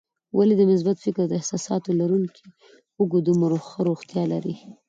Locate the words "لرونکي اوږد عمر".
1.99-3.51